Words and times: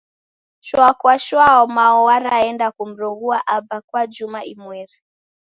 Shwa 0.63 0.93
kwa 0.93 1.19
shwa 1.19 1.67
Mao 1.67 2.03
waraenda 2.03 2.71
kumroghua 2.71 3.41
Aba 3.47 3.81
kwa 3.81 4.07
juma 4.07 4.45
imweri. 4.45 4.95